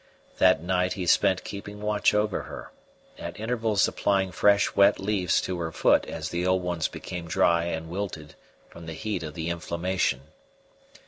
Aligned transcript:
That 0.39 0.63
night 0.63 0.93
he 0.93 1.05
spent 1.05 1.43
keeping 1.43 1.79
watch 1.79 2.15
over 2.15 2.41
her, 2.41 2.71
at 3.19 3.39
intervals 3.39 3.87
applying 3.87 4.31
fresh 4.31 4.75
wet 4.75 4.99
leaves 4.99 5.39
to 5.41 5.59
her 5.59 5.71
foot 5.71 6.05
as 6.07 6.29
the 6.29 6.43
old 6.43 6.63
ones 6.63 6.87
became 6.87 7.27
dry 7.27 7.65
and 7.65 7.87
wilted 7.87 8.33
from 8.67 8.87
the 8.87 8.93
heat 8.95 9.21
of 9.21 9.35
the 9.35 9.51
inflammation. 9.51 10.21